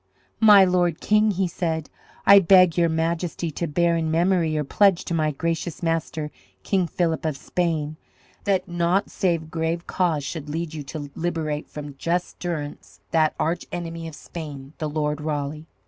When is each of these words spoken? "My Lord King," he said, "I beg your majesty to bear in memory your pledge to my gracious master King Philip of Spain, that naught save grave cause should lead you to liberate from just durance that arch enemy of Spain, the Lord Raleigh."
"My 0.39 0.65
Lord 0.65 0.99
King," 0.99 1.29
he 1.29 1.47
said, 1.47 1.87
"I 2.25 2.39
beg 2.39 2.75
your 2.75 2.89
majesty 2.89 3.51
to 3.51 3.67
bear 3.67 3.95
in 3.95 4.09
memory 4.09 4.49
your 4.51 4.63
pledge 4.63 5.05
to 5.05 5.13
my 5.13 5.29
gracious 5.29 5.83
master 5.83 6.31
King 6.63 6.87
Philip 6.87 7.23
of 7.23 7.37
Spain, 7.37 7.97
that 8.45 8.67
naught 8.67 9.11
save 9.11 9.51
grave 9.51 9.85
cause 9.85 10.23
should 10.23 10.49
lead 10.49 10.73
you 10.73 10.81
to 10.85 11.11
liberate 11.13 11.69
from 11.69 11.97
just 11.99 12.39
durance 12.39 13.01
that 13.11 13.35
arch 13.39 13.67
enemy 13.71 14.07
of 14.07 14.15
Spain, 14.15 14.73
the 14.79 14.89
Lord 14.89 15.21
Raleigh." 15.21 15.67